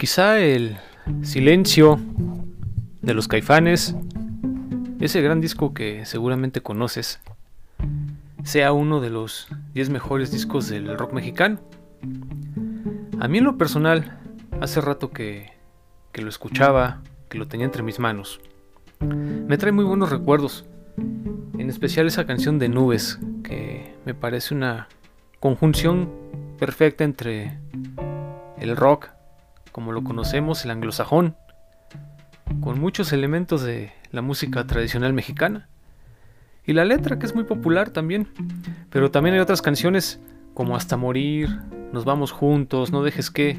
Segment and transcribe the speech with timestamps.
[0.00, 0.78] Quizá el
[1.20, 2.00] silencio
[3.02, 3.94] de los caifanes,
[4.98, 7.20] ese gran disco que seguramente conoces,
[8.42, 11.60] sea uno de los 10 mejores discos del rock mexicano.
[13.20, 14.18] A mí en lo personal,
[14.62, 15.52] hace rato que,
[16.12, 18.40] que lo escuchaba, que lo tenía entre mis manos.
[19.00, 20.64] Me trae muy buenos recuerdos,
[20.96, 24.88] en especial esa canción de Nubes, que me parece una
[25.40, 26.10] conjunción
[26.58, 27.58] perfecta entre
[28.56, 29.10] el rock,
[29.72, 31.36] como lo conocemos, el anglosajón,
[32.60, 35.68] con muchos elementos de la música tradicional mexicana.
[36.66, 38.28] Y la letra, que es muy popular también.
[38.90, 40.20] Pero también hay otras canciones
[40.54, 41.48] como Hasta Morir,
[41.92, 43.58] Nos Vamos Juntos, No Dejes que.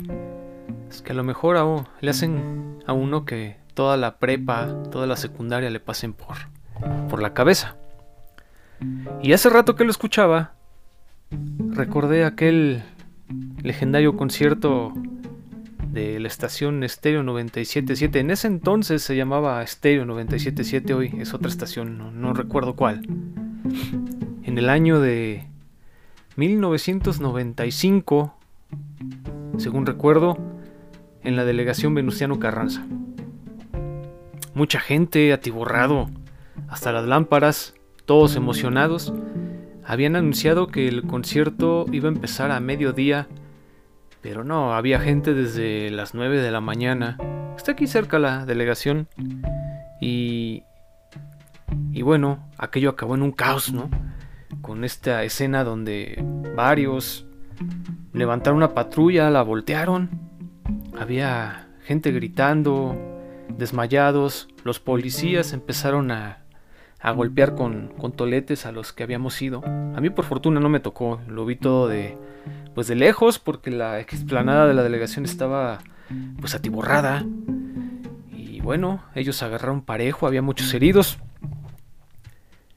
[0.89, 5.15] Es que a lo mejor le hacen a uno que toda la prepa, toda la
[5.15, 6.35] secundaria le pasen por,
[7.09, 7.75] por la cabeza.
[9.21, 10.53] Y hace rato que lo escuchaba,
[11.69, 12.83] recordé aquel
[13.61, 14.93] legendario concierto
[15.91, 18.19] de la estación Stereo 977.
[18.19, 23.01] En ese entonces se llamaba Stereo 977, hoy es otra estación, no, no recuerdo cuál.
[24.43, 25.45] En el año de
[26.37, 28.33] 1995,
[29.57, 30.37] según recuerdo,
[31.23, 32.85] en la delegación Venustiano Carranza.
[34.53, 36.09] Mucha gente atiborrado,
[36.67, 37.75] hasta las lámparas,
[38.05, 39.13] todos emocionados,
[39.85, 43.27] habían anunciado que el concierto iba a empezar a mediodía,
[44.21, 47.17] pero no, había gente desde las 9 de la mañana.
[47.57, 49.07] Está aquí cerca la delegación.
[49.99, 50.63] Y...
[51.93, 53.89] Y bueno, aquello acabó en un caos, ¿no?
[54.61, 56.21] Con esta escena donde
[56.55, 57.25] varios
[58.13, 60.09] levantaron una patrulla, la voltearon.
[60.99, 62.97] Había gente gritando,
[63.57, 64.49] desmayados.
[64.63, 66.43] Los policías empezaron a
[67.01, 69.63] a golpear con, con, toletes a los que habíamos ido.
[69.65, 72.17] A mí por fortuna no me tocó, lo vi todo de
[72.73, 75.79] pues de lejos porque la explanada de la delegación estaba
[76.39, 77.25] pues atiborrada.
[78.31, 81.19] Y bueno, ellos agarraron parejo, había muchos heridos.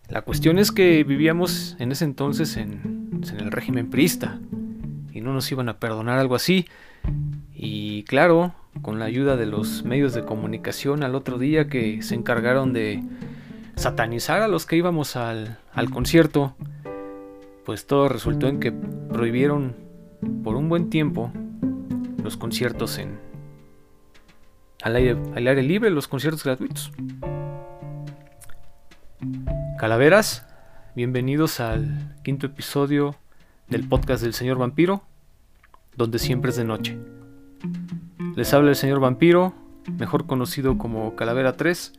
[0.08, 4.38] La cuestión es que vivíamos en ese entonces en, en el régimen priista
[5.12, 6.66] y no nos iban a perdonar algo así.
[7.54, 12.14] Y claro, con la ayuda de los medios de comunicación al otro día que se
[12.14, 13.02] encargaron de
[13.76, 15.58] satanizar a los que íbamos al,
[15.92, 16.54] concierto,
[17.64, 19.76] pues todo resultó en que prohibieron
[20.42, 21.32] por un buen tiempo
[22.22, 23.18] los conciertos en
[24.82, 26.92] al aire, al aire libre, los conciertos gratuitos.
[29.78, 30.46] Calaveras,
[30.94, 33.16] bienvenidos al quinto episodio
[33.68, 35.02] del podcast del señor vampiro,
[35.96, 36.98] donde siempre es de noche.
[38.36, 39.54] Les habla el señor vampiro,
[39.98, 41.92] mejor conocido como Calavera 3,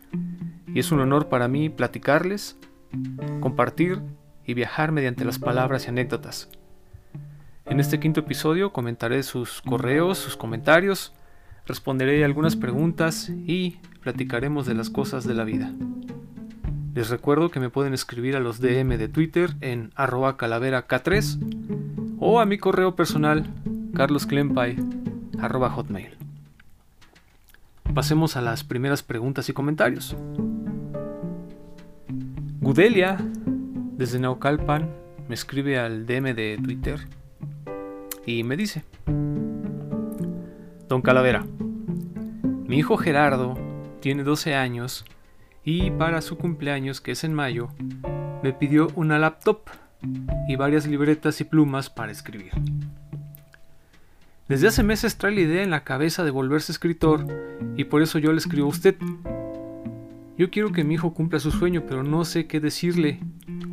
[0.76, 2.58] y es un honor para mí platicarles,
[3.40, 4.02] compartir
[4.46, 6.50] y viajar mediante las palabras y anécdotas.
[7.66, 11.14] En este quinto episodio comentaré sus correos, sus comentarios,
[11.66, 15.72] responderé algunas preguntas y platicaremos de las cosas de la vida.
[16.94, 22.42] Les recuerdo que me pueden escribir a los DM de Twitter en arroba calaveraK3 o
[22.42, 23.46] a mi correo personal
[23.96, 24.76] carlosklempai
[25.40, 25.74] arroba.
[27.94, 30.18] Pasemos a las primeras preguntas y comentarios.
[32.66, 33.18] Gudelia,
[33.96, 34.90] desde Naucalpan,
[35.28, 37.00] me escribe al DM de Twitter
[38.26, 38.84] y me dice,
[40.90, 41.46] Don Calavera,
[42.66, 43.54] mi hijo Gerardo
[44.00, 45.06] tiene 12 años
[45.64, 47.70] y para su cumpleaños, que es en mayo,
[48.42, 49.60] me pidió una laptop
[50.48, 52.54] y varias libretas y plumas para escribir.
[54.48, 57.28] Desde hace meses trae la idea en la cabeza de volverse escritor
[57.78, 58.96] y por eso yo le escribo a usted.
[60.38, 63.22] Yo quiero que mi hijo cumpla su sueño, pero no sé qué decirle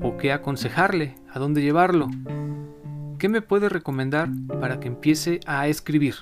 [0.01, 2.09] o qué aconsejarle, a dónde llevarlo.
[3.19, 4.29] ¿Qué me puede recomendar
[4.61, 6.15] para que empiece a escribir?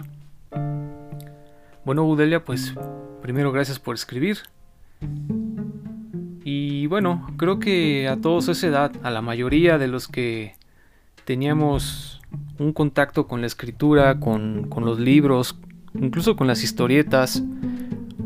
[1.84, 2.74] Bueno, Budelia, pues
[3.20, 4.38] primero gracias por escribir.
[6.42, 10.54] Y bueno, creo que a todos esa edad, a la mayoría de los que
[11.26, 12.22] teníamos
[12.58, 15.58] un contacto con la escritura, con, con los libros,
[15.92, 17.42] incluso con las historietas,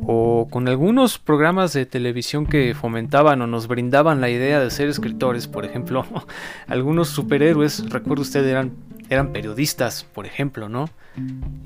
[0.06, 4.88] o con algunos programas de televisión que fomentaban o nos brindaban la idea de ser
[4.88, 6.04] escritores, por ejemplo,
[6.66, 8.72] algunos superhéroes, recuerdo usted, eran,
[9.08, 10.88] eran periodistas, por ejemplo, ¿no?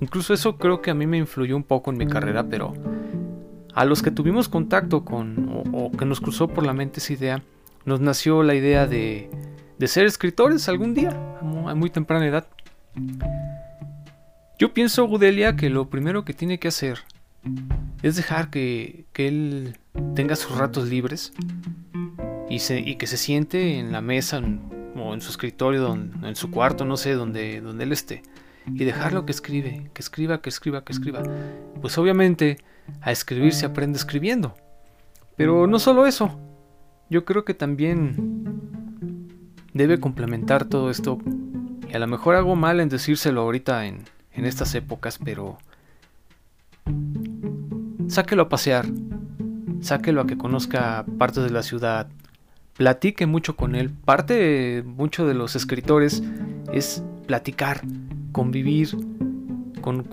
[0.00, 2.74] Incluso eso creo que a mí me influyó un poco en mi carrera, pero
[3.74, 7.42] a los que tuvimos contacto con, o, que nos cruzó por la mente esa idea,
[7.84, 9.30] nos nació la idea de,
[9.78, 12.46] de ser escritores algún día, a muy temprana edad.
[14.58, 16.98] Yo pienso, Gudelia, que lo primero que tiene que hacer
[18.02, 19.76] es dejar que, él
[20.14, 21.32] tenga sus ratos libres
[22.48, 24.40] y, que se siente en la mesa
[24.96, 28.22] o en su escritorio, en su cuarto, no sé, donde, donde él esté.
[28.66, 31.22] y dejarlo que escribe, que escriba, que escriba, que escriba.
[31.80, 32.58] Pues obviamente
[33.00, 34.54] a escribir se aprende escribiendo.
[35.36, 36.38] Pero no solo eso,
[37.10, 38.60] yo creo que también
[39.72, 41.18] debe complementar todo esto.
[41.88, 45.58] Y a lo mejor hago mal en decírselo ahorita en, en estas épocas, pero
[48.08, 48.86] sáquelo a pasear,
[49.80, 52.08] sáquelo a que conozca partes de la ciudad,
[52.76, 53.90] platique mucho con él.
[53.90, 56.22] Parte mucho de los escritores
[56.72, 57.82] es platicar,
[58.32, 58.96] convivir
[59.80, 60.04] con,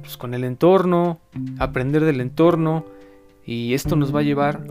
[0.00, 1.20] pues, con, el entorno,
[1.58, 2.84] aprender del entorno
[3.44, 4.64] y esto nos va a llevar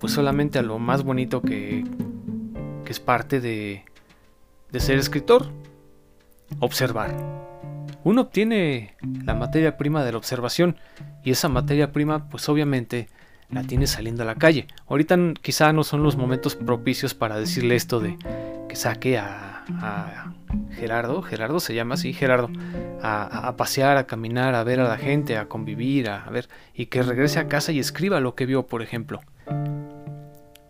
[0.00, 1.84] pues solamente a lo más bonito que,
[2.84, 3.84] que es parte de,
[4.70, 5.46] de ser escritor,
[6.58, 7.43] observar.
[8.04, 10.76] Uno obtiene la materia prima de la observación
[11.24, 13.08] y esa materia prima pues obviamente
[13.50, 14.66] la tiene saliendo a la calle.
[14.86, 18.18] Ahorita quizá no son los momentos propicios para decirle esto de
[18.68, 19.50] que saque a,
[20.72, 22.50] Gerardo, Gerardo se llama así, Gerardo,
[23.02, 27.02] a, pasear, a caminar, a ver a la gente, a convivir, a, ver, y que
[27.02, 29.22] regrese a casa y escriba lo que vio, por ejemplo.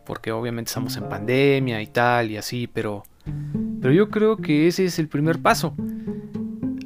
[0.06, 3.02] Porque obviamente estamos en pandemia y tal y así, pero,
[3.80, 5.74] pero yo creo que ese es el primer paso.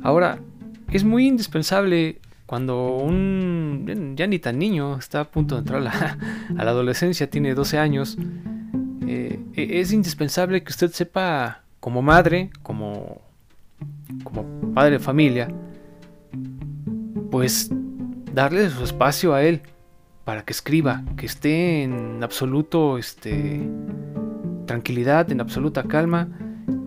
[0.02, 0.38] Ahora,
[0.90, 5.84] es muy indispensable cuando un ya ni tan niño está a punto de entrar a
[6.54, 8.16] la, adolescencia, tiene 12 años,
[9.06, 13.20] eh, e, es indispensable que usted sepa como madre, como,
[14.24, 15.48] como padre de familia,
[17.30, 17.70] pues
[18.32, 19.60] darle su espacio a él
[20.24, 23.68] para que escriba, que esté en absoluto este,
[24.66, 26.28] tranquilidad, en absoluta calma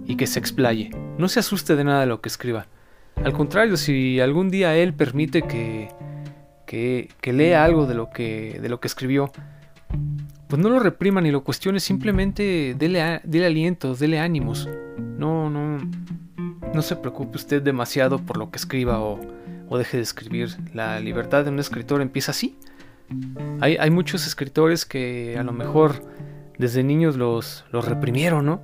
[0.05, 0.91] y que se explaye.
[1.17, 2.67] No se asuste de nada de lo que escriba.
[3.15, 5.89] Al contrario, si algún día él permite que,
[6.65, 9.31] que, lea algo de lo que, de lo que escribió,
[10.47, 14.67] pues no lo reprima ni lo cuestione, simplemente dele, dele alientos, dele ánimos.
[14.97, 15.77] No, no,
[16.73, 19.19] no se preocupe usted demasiado por lo que escriba o,
[19.69, 20.57] o deje de escribir.
[20.73, 22.57] La libertad de un escritor empieza así.
[23.59, 26.01] Hay, hay, muchos escritores que a lo mejor
[26.57, 28.61] desde niños los, los reprimieron, ¿no?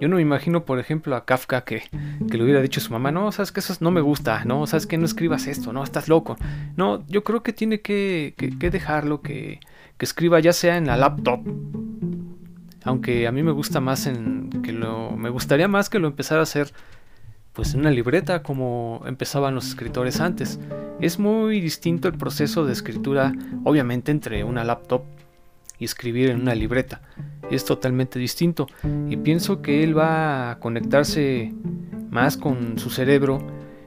[0.00, 3.12] Yo no me imagino, por ejemplo, a Kafka que, le hubiera dicho a su mamá,
[3.12, 6.08] no, sabes que eso no me gusta, no, sabes que no escribas esto, no, estás
[6.08, 6.36] loco.
[6.76, 9.60] No, yo creo que tiene que, dejarlo, que,
[9.98, 11.40] escriba ya sea en la laptop.
[12.84, 16.40] Aunque a mí me gusta más en que lo, me gustaría más que lo empezara
[16.40, 16.72] a hacer
[17.52, 20.58] pues en una libreta como empezaban los escritores antes.
[21.00, 23.32] Es muy distinto el proceso de escritura,
[23.64, 25.02] obviamente entre una laptop
[25.80, 27.00] y escribir en una libreta.
[27.50, 28.68] Es totalmente distinto
[29.08, 31.52] y pienso que él va a conectarse
[32.10, 33.40] más con su cerebro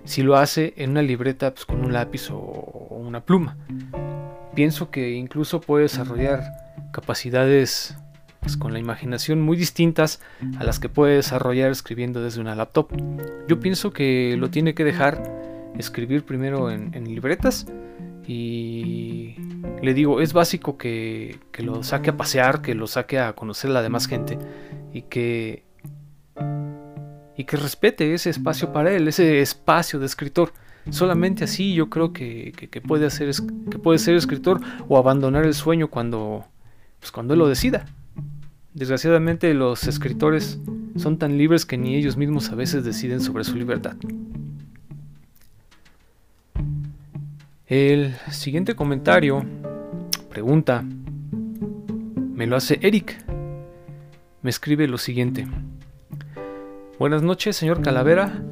[0.03, 2.37] si lo hace en una libreta pues, con un lápiz o
[2.89, 3.55] una pluma.
[4.55, 6.43] Pienso que incluso puede desarrollar
[6.91, 7.95] capacidades
[8.41, 10.19] pues, con la imaginación muy distintas
[10.59, 12.89] a las que puede desarrollar escribiendo desde una laptop.
[13.47, 15.23] Yo pienso que lo tiene que dejar
[15.77, 17.65] escribir primero en libretas
[18.25, 19.35] y
[19.81, 23.73] le digo, es básico que, lo saque a pasear, que lo saque a conocer a
[23.73, 24.37] la demás gente
[24.93, 25.63] y que,
[27.35, 30.53] y que respete ese espacio para él, ese espacio de escritor.
[30.89, 32.53] Solamente así yo creo que,
[32.85, 33.31] puede, hacer,
[33.69, 36.45] que puede ser escritor o abandonar el sueño cuando,
[36.99, 37.85] pues cuando él lo decida.
[38.73, 40.59] Desgraciadamente los escritores
[40.95, 43.95] son tan libres que ni ellos mismos a veces deciden sobre su libertad.
[47.75, 49.43] El siguiente comentario,
[50.29, 53.17] pregunta, me lo hace Eric.
[54.43, 55.47] Me escribe lo siguiente.
[56.99, 58.43] Buenas noches, señor Calavera.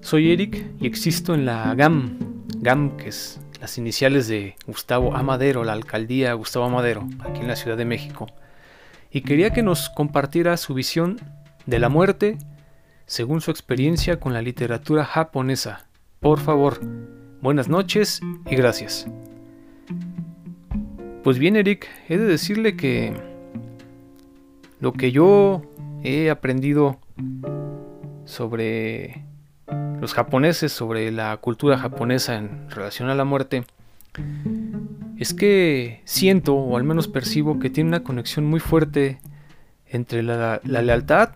[0.00, 2.18] Soy Eric y existo en la GAM.
[2.60, 7.56] GAM, que es las iniciales de Gustavo Amadero, la alcaldía Gustavo Amadero, aquí en la
[7.56, 8.28] Ciudad de México.
[9.10, 11.20] Y quería que nos compartiera su visión
[11.66, 12.38] de la muerte
[13.04, 15.88] según su experiencia con la literatura japonesa.
[16.20, 16.80] Por favor,
[17.44, 19.06] Buenas noches y gracias.
[21.22, 23.12] Pues bien, Eric, he de decirle que
[24.80, 25.60] lo que yo
[26.02, 26.98] he aprendido
[28.24, 29.26] sobre
[30.00, 33.64] los japoneses, sobre la cultura japonesa en relación a la muerte,
[35.18, 39.18] es que siento, o al menos percibo, que tiene una conexión muy fuerte
[39.86, 41.28] entre la, lealtad,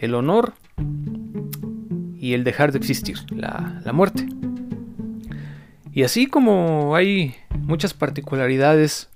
[0.00, 0.52] el honor
[2.20, 4.26] y el dejar de existir, la, la muerte.
[5.98, 9.10] Y así como hay muchas particularidades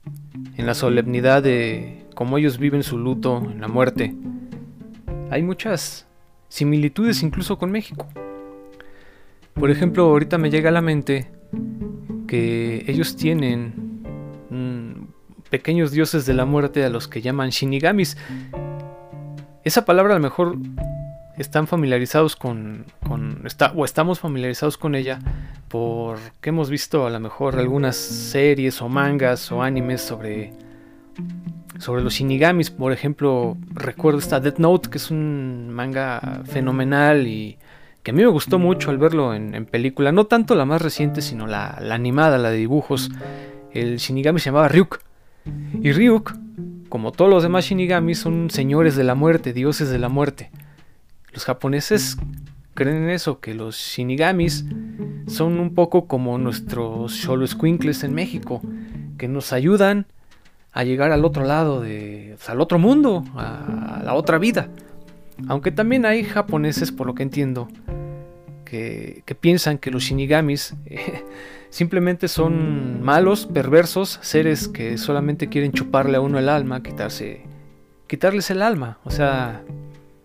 [0.56, 4.16] en la solemnidad de cómo ellos viven su luto en la muerte,
[5.30, 6.08] hay muchas
[6.48, 8.08] similitudes incluso con México.
[9.54, 11.30] Por ejemplo, ahorita me llega a la mente
[12.26, 14.02] que ellos tienen
[14.50, 18.16] mm, pequeños dioses de la muerte a los que llaman shinigamis.
[19.62, 20.56] Esa palabra a lo mejor
[21.38, 25.18] están familiarizados con, con o estamos familiarizados con ella
[25.68, 30.52] porque hemos visto a lo mejor algunas series o mangas o animes sobre
[31.78, 37.58] sobre los shinigamis, por ejemplo, recuerdo esta Death Note que es un manga fenomenal y
[38.02, 41.22] que a mí me gustó mucho al verlo en, película, no tanto la más reciente,
[41.22, 43.10] sino la, la, animada, la de dibujos.
[43.72, 45.00] El shinigami se llamaba Ryuk.
[45.80, 46.34] Y Ryuk,
[46.88, 50.50] como todos los demás shinigamis, son señores de la muerte, dioses de la muerte.
[51.32, 52.18] Los japoneses
[52.74, 54.64] creen en eso, que los shinigamis
[55.26, 58.60] son un poco como nuestros squinkles en México,
[59.18, 60.06] que nos ayudan
[60.72, 64.68] a llegar al otro lado, de, al otro mundo, a la otra vida.
[65.48, 67.68] Aunque también hay japoneses, por lo que entiendo,
[68.64, 71.24] que, piensan que los shinigamis eh,
[71.70, 77.42] simplemente son malos, perversos, seres que solamente quieren chuparle a uno el alma, quitarse,
[78.06, 78.98] quitarles el alma.
[79.04, 79.62] O sea,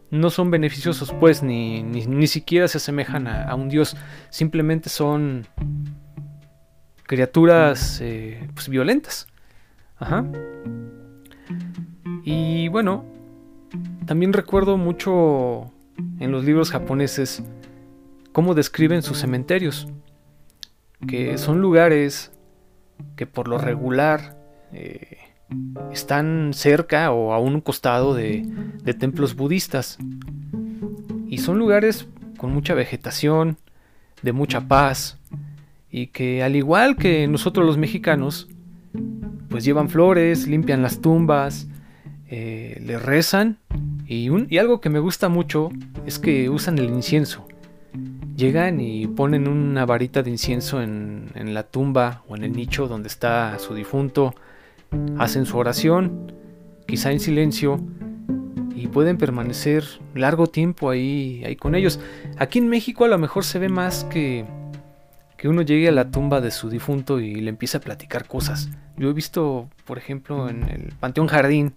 [0.10, 3.98] no son beneficiosos pues ni, ni, siquiera se asemejan a, un dios,
[4.30, 5.48] simplemente son
[7.04, 9.28] criaturas eh, pues, violentas.
[9.98, 10.26] Ajá.
[12.24, 13.06] Y bueno,
[14.06, 15.72] también recuerdo mucho
[16.20, 17.44] en los libros japoneses
[18.32, 19.88] cómo describen sus cementerios,
[21.08, 22.32] que son lugares
[23.16, 24.38] que por lo regular
[24.74, 25.17] eh,
[25.92, 28.46] están cerca o a un costado de,
[29.00, 29.98] templos budistas.
[31.28, 33.58] Y son lugares con mucha vegetación,
[34.22, 35.20] de mucha paz,
[35.92, 38.48] y que al igual que nosotros los mexicanos,
[39.50, 41.68] pues llevan flores, limpian las tumbas,
[42.30, 43.58] eh, le rezan,
[44.08, 45.70] y, algo que me gusta mucho
[46.06, 47.46] es que usan el incienso.
[48.36, 52.88] Llegan y ponen una varita de incienso en, en la tumba o en el nicho
[52.88, 54.34] donde está su difunto,
[55.18, 56.32] hacen su oración,
[56.86, 57.80] quizá en silencio,
[58.76, 62.00] y pueden permanecer largo tiempo ahí, ahí con ellos.
[62.38, 64.46] Aquí en México a lo mejor se ve más que,
[65.36, 68.70] que uno llegue a la tumba de su difunto y le empiece a platicar cosas.
[68.96, 71.74] Yo he visto, por ejemplo, en el Panteón Jardín,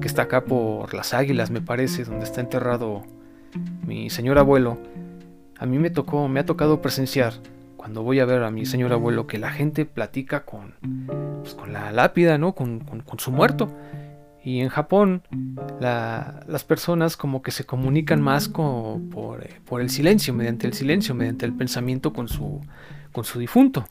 [0.00, 3.04] que está acá por las Águilas, me parece, donde está enterrado
[3.86, 4.78] mi señor abuelo.
[5.58, 7.34] A mí me tocó, me ha tocado presenciar
[7.78, 10.74] cuando voy a ver a mi señor abuelo que la gente platica con,
[11.40, 12.52] pues, con la lápida, ¿no?
[12.54, 12.82] Con,
[13.18, 13.72] su muerto.
[14.44, 15.22] Y en Japón
[15.80, 20.74] las personas como que se comunican más con, por, eh, por, el silencio, mediante el
[20.74, 22.60] silencio, mediante el pensamiento con su,
[23.12, 23.88] con su difunto.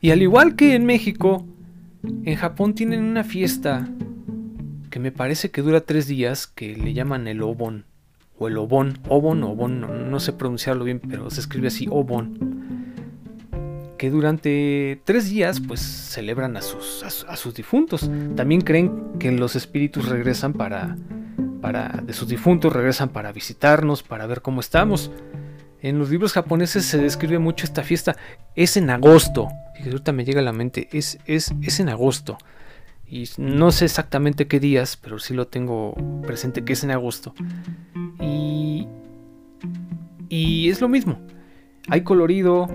[0.00, 1.46] Y al igual que en México,
[2.02, 3.88] en Japón tienen una fiesta
[4.90, 7.84] que me parece que dura tres días que le llaman el Obon
[8.38, 12.94] o el Obon, Obon, Obon, no, sé pronunciarlo bien, pero se escribe así, Obon,
[13.96, 18.10] que durante tres días pues celebran a sus, a, sus difuntos.
[18.34, 20.96] También creen que los espíritus regresan para,
[21.60, 25.10] para, de sus difuntos regresan para visitarnos, para ver cómo estamos.
[25.80, 28.16] En los libros japoneses se describe mucho esta fiesta.
[28.54, 29.48] Es en agosto.
[29.78, 30.88] Y ahorita me llega a la mente.
[30.92, 32.38] Es, es, es en agosto.
[33.08, 35.94] Y no sé exactamente qué días, pero sí lo tengo
[36.26, 37.34] presente que es en agosto.
[38.20, 38.86] Y,
[40.28, 41.20] y es lo mismo.
[41.88, 42.68] Hay colorido,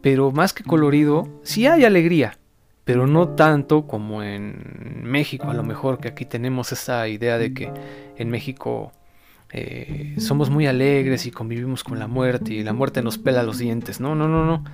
[0.00, 2.38] pero más que colorido, sí hay alegría,
[2.84, 7.52] pero no tanto como en México, a lo mejor que aquí tenemos esa idea de
[7.52, 7.70] que
[8.16, 8.92] en México
[9.50, 13.58] eh, somos muy alegres y convivimos con la muerte y la muerte nos pela los
[13.58, 14.00] dientes.
[14.00, 14.64] No, no, no, no.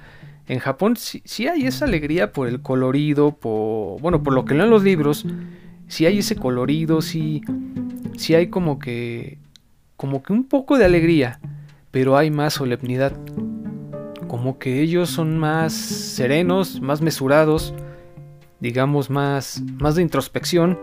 [0.50, 4.54] En Japón sí, sí, hay esa alegría por el colorido, por, bueno, por lo que
[4.54, 5.25] leo en los libros,
[5.87, 7.40] sí hay ese colorido, sí,
[8.16, 9.38] sí hay como que,
[9.97, 11.38] como que un poco de alegría,
[11.92, 13.12] pero hay más solemnidad.
[14.26, 17.73] Como que ellos son más serenos, más mesurados,
[18.59, 20.80] digamos más, más de introspección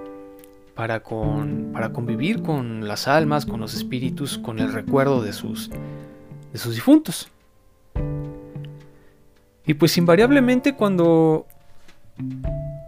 [0.75, 5.69] para, con, para convivir con las almas, con los espíritus, con el recuerdo de sus,
[6.53, 7.29] de sus difuntos.
[9.67, 11.45] Y pues invariablemente cuando,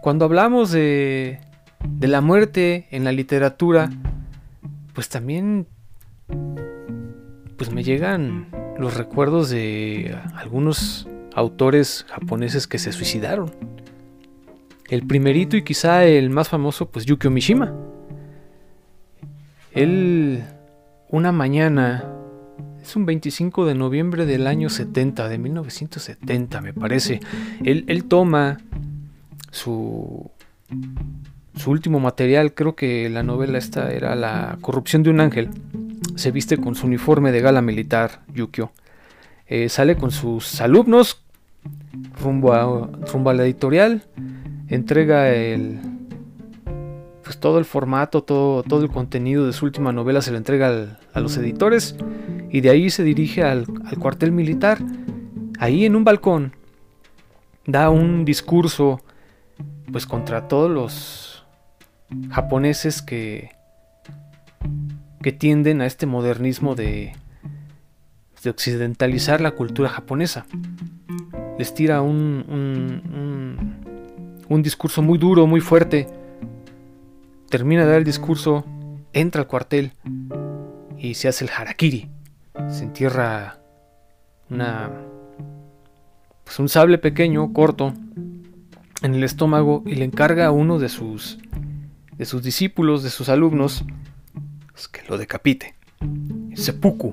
[0.02, 1.40] cuando hablamos de,
[1.86, 3.90] de la muerte en la literatura,
[4.94, 5.68] pues también
[7.58, 8.48] pues me llegan
[8.80, 11.06] los recuerdos de algunos
[11.36, 13.52] autores japoneses que se suicidaron.
[14.88, 17.76] El primerito y quizá el más famoso, pues Yukio Mishima.
[19.74, 20.44] Él
[21.10, 22.06] una mañana
[22.90, 27.20] es un 25 de noviembre del año 70, de 1970 me parece.
[27.64, 28.58] Él, toma
[29.52, 30.32] su,
[31.56, 35.50] su último material, creo que la novela esta era La corrupción de un ángel.
[36.16, 38.72] Se viste con su uniforme de gala militar, Yukio.
[39.46, 41.22] Eh, sale con sus alumnos
[42.20, 44.02] rumbo a, rumbo a la editorial.
[44.68, 45.80] Entrega el,
[47.24, 50.98] pues todo el formato, todo, todo el contenido de su última novela se lo entrega
[51.14, 51.96] a los editores
[52.52, 53.66] y de ahí se dirige al,
[54.00, 54.80] cuartel militar.
[55.60, 56.54] Ahí en un balcón
[57.66, 59.02] da un discurso
[59.92, 61.46] pues contra todos los
[62.32, 63.52] japoneses que,
[65.22, 67.14] que tienden a este modernismo de,
[68.44, 70.46] de occidentalizar la cultura japonesa.
[71.58, 73.76] Les tira un, un,
[74.48, 76.08] un, discurso muy duro, muy fuerte.
[77.50, 78.66] Termina de dar el discurso,
[79.12, 79.92] entra al cuartel
[80.98, 82.10] y se hace el harakiri.
[82.70, 83.60] Se entierra
[84.50, 84.92] una,
[86.44, 87.94] pues un sable pequeño, corto,
[89.02, 91.40] en el estómago y le encarga a uno de sus,
[92.18, 93.86] de sus discípulos, de sus alumnos,
[94.72, 95.76] pues, que lo decapite.
[96.54, 97.12] Seppuku.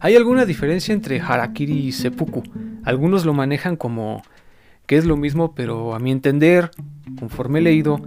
[0.00, 2.42] Hay alguna diferencia entre harakiri y seppuku.
[2.84, 4.22] Algunos lo manejan como
[4.86, 6.70] que es lo mismo, pero a mi entender,
[7.18, 8.00] conforme he leído,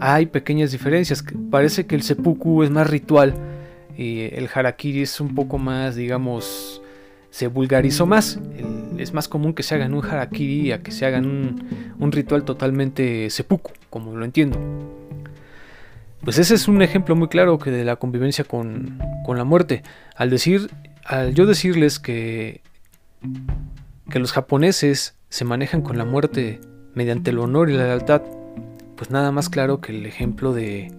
[0.00, 1.24] hay pequeñas diferencias.
[1.50, 3.34] Parece que el seppuku es más ritual
[3.96, 6.82] y el harakiri es un poco más, digamos,
[7.30, 8.38] se vulgarizó más.
[8.98, 12.44] es más común que se hagan un harakiri a que se hagan un, un ritual
[12.44, 14.58] totalmente seppuku, como lo entiendo.
[16.22, 19.82] Pues ese es un ejemplo muy claro que de la convivencia con, con la muerte.
[20.14, 20.70] Al decir
[21.04, 22.60] al yo decirles que,
[24.10, 26.60] que los japoneses se manejan con la muerte
[26.94, 28.22] mediante el honor y la lealtad,
[28.96, 30.92] pues nada más claro que el ejemplo de,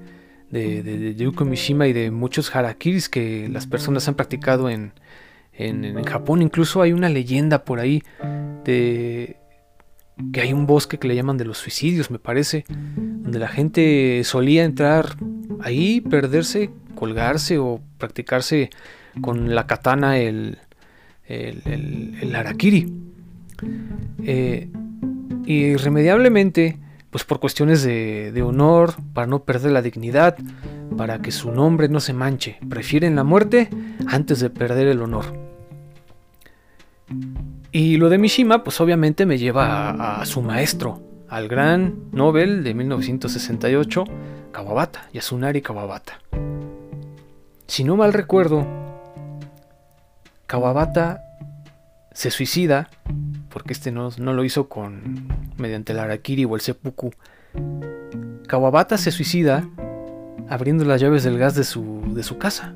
[0.53, 4.93] de, de, Yuko Mishima y de muchos harakiris que las personas han practicado en,
[5.53, 6.41] en, Japón.
[6.41, 8.03] Incluso hay una leyenda por ahí
[8.63, 9.37] de
[10.31, 14.21] que hay un bosque que le llaman de los suicidios, me parece, donde la gente
[14.23, 15.17] solía entrar
[15.59, 18.69] ahí, perderse, colgarse o practicarse
[19.21, 20.59] con la katana el,
[21.25, 22.93] el, el, harakiri.
[24.23, 24.69] Eh,
[25.45, 26.77] irremediablemente,
[27.13, 30.35] pues por cuestiones de, honor, para no perder la dignidad,
[30.97, 33.69] para que su nombre no se manche, prefieren la muerte
[34.07, 35.25] antes de perder el honor.
[37.71, 42.63] Y lo de Mishima, pues obviamente me lleva a, a su maestro, al gran Nobel
[42.63, 44.05] de 1968,
[44.51, 46.19] Kawabata, Yasunari Kawabata.
[47.67, 48.65] Si no mal recuerdo,
[50.47, 51.21] Kawabata
[52.13, 52.89] se suicida,
[53.49, 57.11] porque este no, lo hizo con mediante el Arakiri o el seppuku.
[58.47, 59.67] Kawabata se suicida
[60.49, 62.75] abriendo las llaves del gas de su, de su casa.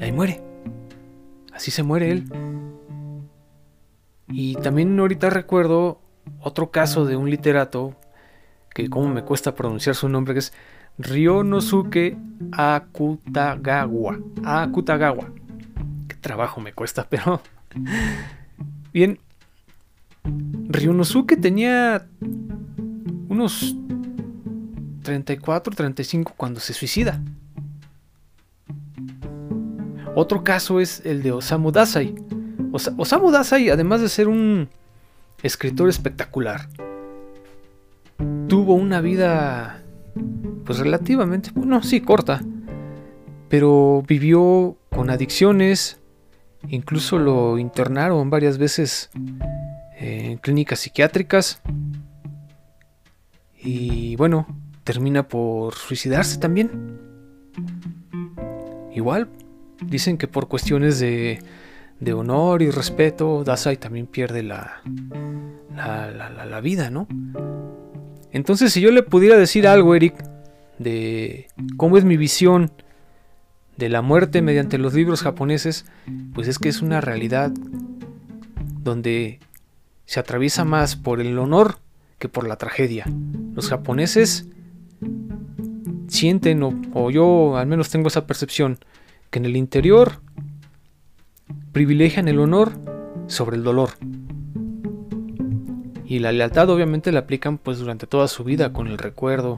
[0.00, 0.42] Ahí muere.
[1.52, 2.24] Así se muere él.
[4.28, 6.00] Y también ahorita recuerdo
[6.40, 7.94] otro caso de un literato
[8.74, 10.52] que como me cuesta pronunciar su nombre, que es
[10.98, 12.16] Ryonosuke
[12.52, 14.18] Akutagawa.
[14.44, 15.28] Akutagawa
[16.22, 17.42] trabajo me cuesta, pero...
[18.94, 19.18] Bien.
[20.24, 22.06] Ryunosuke tenía
[23.28, 23.76] unos
[25.02, 27.22] 34, 35 cuando se suicida.
[30.14, 32.14] Otro caso es el de Osamu Dazai.
[32.72, 34.68] Osamu Dazai, además de ser un
[35.42, 36.68] escritor espectacular,
[38.48, 39.82] tuvo una vida
[40.64, 42.40] pues relativamente, bueno, sí, corta,
[43.48, 46.02] pero vivió con adicciones,
[46.68, 49.10] Incluso lo internaron varias veces
[50.02, 51.62] en clínicas psiquiátricas.
[53.58, 54.46] Y bueno,
[54.84, 56.98] termina por suicidarse también.
[58.94, 59.28] Igual,
[59.86, 61.38] dicen que por cuestiones de,
[62.00, 64.82] de honor y respeto, Dasai también pierde la,
[65.74, 67.06] la, la, la, vida, ¿no?
[68.32, 70.14] Entonces, si yo le pudiera decir algo, Eric,
[70.78, 72.72] de cómo es mi visión
[73.76, 75.86] de la muerte mediante los libros japoneses,
[76.34, 77.52] pues es que es una realidad
[78.82, 79.38] donde
[80.12, 81.76] se atraviesa más por el honor
[82.18, 83.06] que por la tragedia.
[83.54, 84.46] Los japoneses
[86.06, 88.78] sienten, o, yo al menos tengo esa percepción,
[89.30, 90.20] que en el interior
[91.72, 92.72] privilegian el honor
[93.26, 93.92] sobre el dolor.
[96.04, 99.56] Y la lealtad obviamente la aplican pues durante toda su vida con el recuerdo,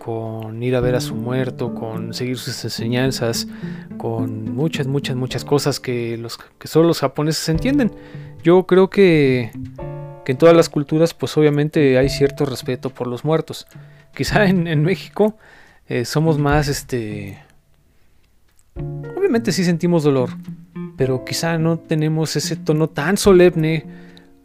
[0.00, 3.46] con ir a ver a su muerto, con seguir sus enseñanzas,
[3.96, 6.20] con muchas, muchas, muchas cosas que,
[6.58, 7.92] que solo los japoneses entienden.
[8.44, 9.50] Yo creo que,
[10.24, 13.66] que en todas las culturas pues obviamente hay cierto respeto por los muertos.
[14.14, 15.36] Quizá en, México
[15.88, 17.42] eh, somos más, este...
[19.16, 20.30] Obviamente sí sentimos dolor,
[20.96, 23.84] pero quizá no tenemos ese tono tan solemne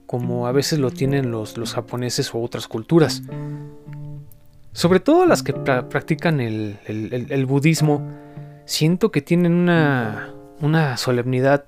[0.07, 3.21] como a veces lo tienen los, los japoneses o otras culturas
[4.79, 8.01] sobre todo las que practican el, budismo,
[8.65, 11.65] siento que tienen una, una solemnidad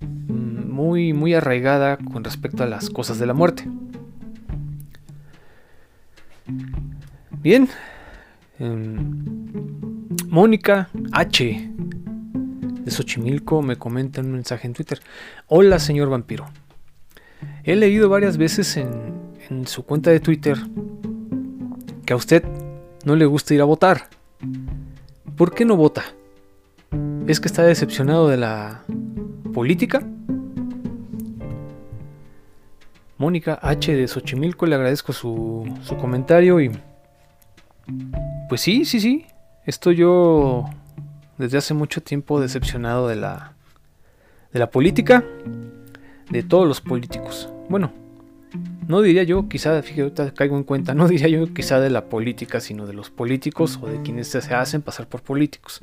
[0.00, 3.68] mm, muy, muy arraigada con respecto a las cosas de la muerte.
[7.30, 7.68] Bien,
[10.28, 11.70] Mónica H.
[12.84, 15.00] de Xochimilco me comenta un mensaje en Twitter.
[15.46, 16.46] Hola, señor vampiro.
[17.62, 18.90] He leído varias veces en,
[19.48, 20.58] en su cuenta de Twitter
[22.04, 22.44] que a usted
[23.04, 24.08] no le gusta ir a votar.
[25.36, 26.04] ¿Por qué no vota?
[27.26, 28.82] ¿Es que está decepcionado de la
[29.52, 30.06] política?
[33.18, 33.94] Mónica H.
[33.94, 36.70] de Xochimilco, le agradezco su, su comentario y...
[38.48, 39.26] Pues sí, sí, sí.
[39.66, 40.64] Estoy yo
[41.38, 43.52] desde hace mucho tiempo decepcionado de la,
[44.52, 45.24] de la política,
[46.30, 47.48] de todos los políticos.
[47.68, 47.92] Bueno,
[48.86, 52.60] no diría yo, quizá, fíjate, caigo en cuenta, no diría yo quizá de la política,
[52.60, 55.80] sino de los políticos o de quienes se hacen pasar por políticos.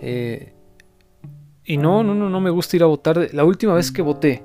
[0.00, 0.52] Eh,
[1.64, 3.28] y no, no, no, no me gusta ir a votar.
[3.32, 4.42] La última vez que voté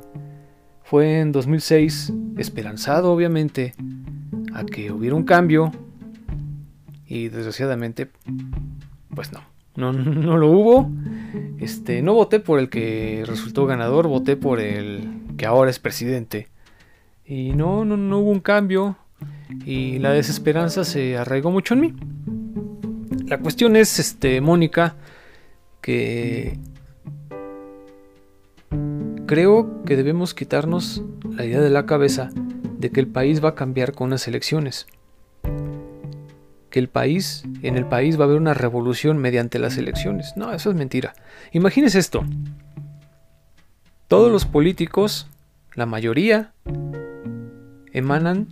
[0.84, 3.74] fue en 2006, esperanzado obviamente
[4.54, 5.72] a que hubiera un cambio
[7.08, 8.10] y desgraciadamente
[9.14, 9.42] pues no,
[9.76, 10.90] no, no lo hubo.
[11.60, 16.50] Este, no voté por el que resultó ganador, voté por el que ahora es presidente.
[17.26, 18.98] Y no, no, no hubo un cambio
[19.66, 21.94] y la desesperanza se arraigó mucho en mí.
[23.28, 24.96] La cuestión es, este, Mónica,
[25.82, 26.60] que
[29.34, 32.30] Creo que debemos quitarnos la idea de la cabeza
[32.78, 34.86] de que el país va a cambiar con unas elecciones.
[36.70, 40.34] Que el país, en el país va a haber una revolución mediante las elecciones.
[40.36, 41.16] No, eso es mentira.
[41.52, 42.24] Imagínese esto.
[44.08, 45.26] Todos los políticos,
[45.74, 46.54] la mayoría,
[47.92, 48.50] emanan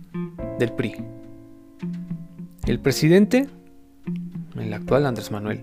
[0.58, 0.96] del PRI.
[2.66, 3.46] El presidente,
[4.58, 5.60] el actual Andrés Manuel,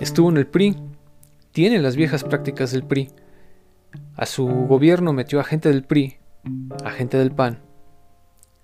[0.00, 0.74] estuvo en el PRI,
[1.52, 3.10] tiene las viejas prácticas del PRI
[4.18, 6.16] a su gobierno metió a gente del PRI,
[6.84, 7.60] a gente del PAN,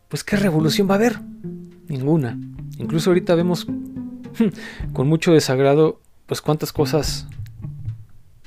[0.09, 1.21] pues ¿qué revolución va a haber?
[1.87, 2.37] Ninguna.
[2.77, 3.67] Incluso ahorita vemos
[4.93, 7.29] con mucho desagrado pues cuántas cosas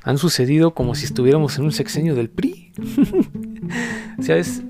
[0.03, 2.73] han sucedido como si estuviéramos en un sexenio del PRI.
[4.19, 4.63] o sea, es,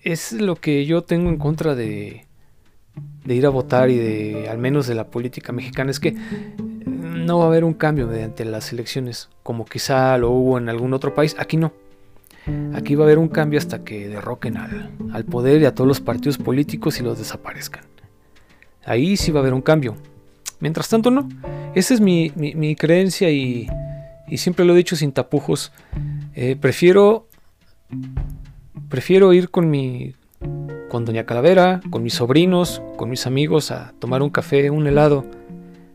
[0.00, 2.26] es lo que yo tengo en contra de,
[3.24, 6.16] de ir a votar y de, al menos de la política mexicana, es que
[7.26, 10.94] no va a haber un cambio mediante las elecciones, como quizá lo hubo en algún
[10.94, 11.36] otro país.
[11.38, 11.72] Aquí no.
[12.74, 16.00] Aquí va a haber un cambio hasta que derroquen al, poder y a todos los
[16.00, 17.84] partidos políticos y los desaparezcan.
[18.84, 19.96] Ahí sí va a haber un cambio.
[20.60, 21.28] Mientras tanto, no.
[21.74, 22.30] Esa es mi,
[22.76, 23.68] creencia y,
[24.36, 25.72] siempre lo he dicho sin tapujos.
[26.34, 27.26] Eh, prefiero,
[28.88, 30.14] prefiero ir con mi,
[30.88, 35.26] con Doña Calavera, con mis sobrinos, con mis amigos a tomar un café, un helado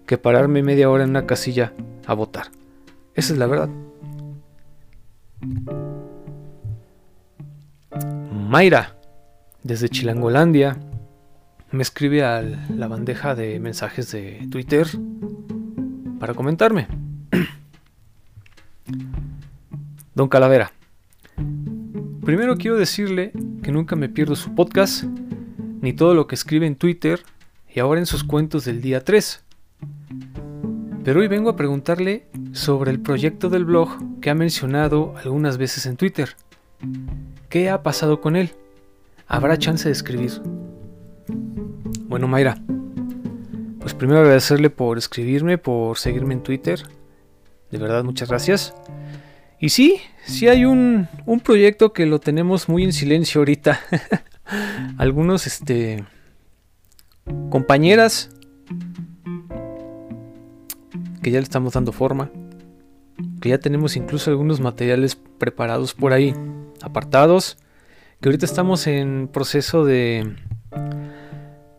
[0.05, 1.73] que pararme media hora en una casilla
[2.05, 2.47] a votar.
[3.15, 3.69] Esa es la verdad.
[8.31, 8.95] Mayra,
[9.63, 10.77] desde Chilangolandia,
[11.71, 14.87] me escribe a la bandeja de mensajes de Twitter
[16.19, 16.87] para comentarme.
[20.15, 20.71] Don Calavera,
[22.23, 23.31] primero quiero decirle
[23.63, 25.05] que nunca me pierdo su podcast,
[25.81, 27.21] ni todo lo que escribe en Twitter
[27.73, 29.43] y ahora en sus cuentos del día 3.
[31.03, 35.85] Pero hoy vengo a preguntarle sobre el proyecto del blog que ha mencionado algunas veces
[35.85, 36.35] en Twitter.
[37.49, 38.51] ¿Qué ha pasado con él?
[39.27, 40.31] ¿Habrá chance de escribir?
[42.07, 42.57] Bueno, Mayra,
[43.79, 46.83] pues primero agradecerle por escribirme, por seguirme en Twitter.
[47.69, 48.73] De verdad, muchas gracias.
[49.59, 53.79] Y sí, sí hay un, un proyecto que lo tenemos muy en silencio ahorita.
[54.97, 56.05] Algunos, este,
[57.49, 58.29] compañeras
[61.23, 62.29] que ya le estamos dando forma,
[63.41, 66.35] que ya tenemos incluso algunos materiales preparados por ahí,
[66.81, 67.57] apartados,
[68.21, 70.35] que ahorita estamos en proceso de,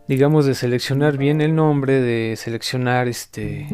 [0.08, 3.66] digamos, de seleccionar bien el nombre, de seleccionar este,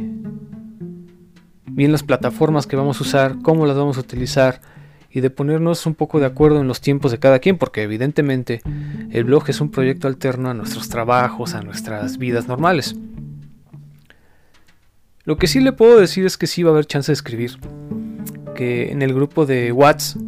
[1.67, 4.61] bien las plataformas que vamos a usar, cómo las vamos a utilizar
[5.11, 8.63] y de ponernos un poco de acuerdo en los tiempos de cada quien, porque evidentemente
[9.11, 12.95] el blog es un proyecto alterno a nuestros trabajos, a nuestras vidas normales.
[15.31, 17.53] Lo que sí le puedo decir es que sí va a haber chance de escribir.
[18.53, 20.21] Que en el grupo de WhatsApp,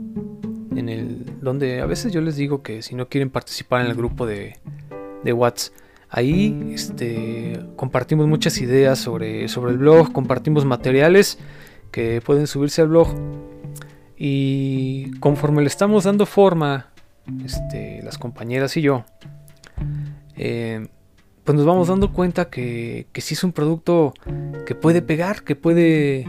[0.76, 3.96] en el donde a veces yo les digo que si no quieren participar en el
[3.96, 4.58] grupo de,
[5.24, 5.74] de WhatsApp,
[6.08, 11.40] ahí este, compartimos muchas ideas sobre, sobre el blog, compartimos materiales
[11.90, 13.08] que pueden subirse al blog.
[14.16, 16.92] Y conforme le estamos dando forma,
[17.44, 19.04] este, las compañeras y yo,
[20.36, 20.86] eh,
[21.44, 24.14] pues nos vamos dando cuenta que, que sí es un producto
[24.66, 26.26] que puede pegar, que puede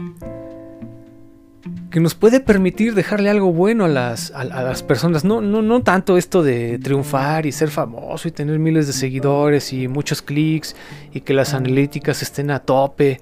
[1.94, 5.24] que nos puede permitir dejarle algo bueno a las, a, las personas.
[5.24, 9.72] No, no, no tanto esto de triunfar y ser famoso y tener miles de seguidores
[9.72, 10.74] y muchos clics
[11.12, 13.20] y que las analíticas estén a tope.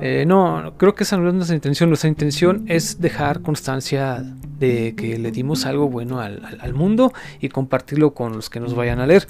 [0.00, 1.90] Eh, no, creo que esa no es nuestra intención.
[1.90, 4.24] Nuestra intención es dejar constancia
[4.58, 8.74] de que le dimos algo bueno al, al mundo y compartirlo con los que nos
[8.74, 9.28] vayan a leer.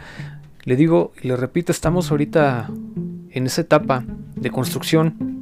[0.69, 2.71] Le digo y le repito, estamos ahorita
[3.31, 4.05] en esa etapa
[4.37, 5.39] de construcción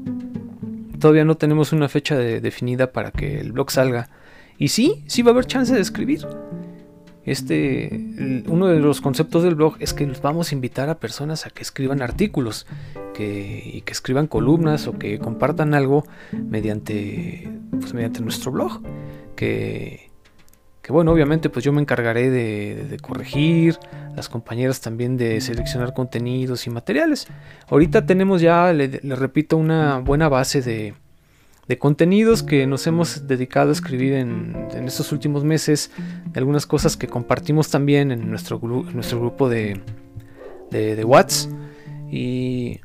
[1.01, 4.09] Todavía no tenemos una fecha definida para que el blog salga.
[4.59, 6.27] Y sí, sí va a haber chance de escribir.
[7.25, 11.51] Este, uno de los conceptos del blog es que vamos a invitar a personas a
[11.51, 12.67] que escriban artículos,
[13.13, 18.81] que, y que escriban columnas o que compartan algo mediante, pues, mediante nuestro blog.
[19.35, 20.06] Que,
[20.87, 23.77] que bueno, obviamente pues yo me encargaré de, corregir,
[24.15, 27.27] las compañeras también de seleccionar contenidos y materiales.
[27.69, 30.95] Ahorita tenemos ya, le, repito, una buena base de,
[31.81, 34.55] contenidos que nos hemos dedicado a escribir en,
[34.87, 35.91] estos últimos meses,
[36.25, 39.81] de algunas cosas que compartimos también en nuestro, nuestro grupo de,
[40.71, 41.05] de, de.
[42.13, 42.79] Y,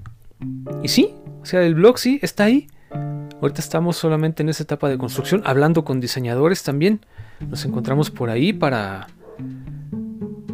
[0.81, 2.67] y sí, o sea, el blog sí está ahí.
[3.43, 7.01] Ahorita estamos solamente en esa etapa de construcción, hablando con diseñadores también
[7.49, 9.07] nos encontramos por ahí para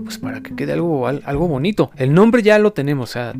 [0.03, 1.91] pues para que quede algo, algo bonito.
[1.97, 3.33] El nombre ya lo tenemos, o sea,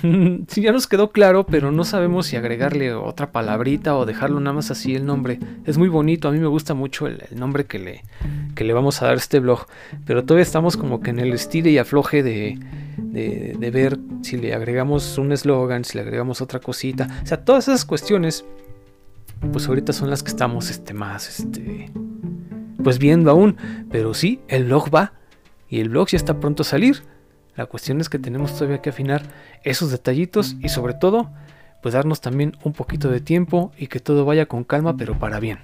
[0.56, 4.70] ya nos quedó claro, pero no sabemos si agregarle otra palabrita o dejarlo nada más
[4.70, 5.38] así el nombre.
[5.64, 8.02] Es muy bonito, a mí me gusta mucho el, nombre que le,
[8.54, 9.66] que le vamos a dar a este blog,
[10.04, 12.58] pero todavía estamos como que en el estilo y afloje de,
[12.98, 17.08] de, de ver si le agregamos un eslogan, si le agregamos otra cosita.
[17.22, 18.44] O sea, todas esas cuestiones,
[19.52, 21.90] pues ahorita son las que estamos este, más, este,
[22.82, 23.56] pues viendo aún,
[23.90, 25.12] pero sí, el blog va
[25.68, 27.02] y el blog ya está pronto a salir.
[27.56, 29.22] La cuestión es que tenemos todavía que afinar
[29.62, 31.30] esos detallitos y sobre todo,
[31.82, 35.40] pues darnos también un poquito de tiempo y que todo vaya con calma, pero para
[35.40, 35.58] bien.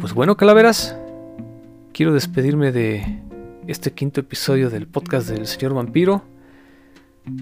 [0.00, 0.96] Pues bueno, calaveras,
[1.92, 3.20] quiero despedirme de
[3.66, 6.24] este quinto episodio del podcast del señor vampiro,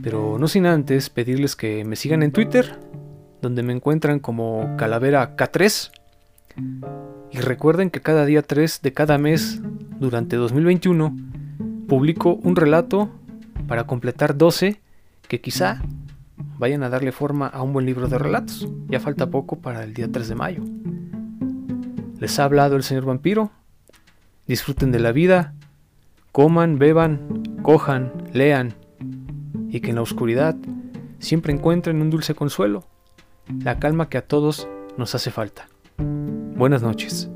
[0.02, 2.78] pero no sin antes pedirles que me sigan en Twitter,
[3.40, 5.90] donde me encuentran como calavera K3
[7.30, 9.60] y recuerden que cada día 3 de cada mes
[10.00, 11.16] durante 2021
[11.86, 13.10] publico un relato
[13.66, 14.80] para completar 12
[15.28, 15.82] que quizá
[16.58, 18.68] vayan a darle forma a un buen libro de relatos.
[18.88, 20.62] Ya falta poco para el día 3 de mayo.
[22.18, 23.50] Les ha hablado el señor vampiro.
[24.46, 25.54] Disfruten de la vida,
[26.32, 28.74] coman, beban, cojan, lean
[29.68, 30.56] y que en la oscuridad
[31.18, 32.86] siempre encuentren un dulce consuelo,
[33.62, 34.66] la calma que a todos
[34.96, 35.67] nos hace falta.
[36.58, 37.30] Buenas noches.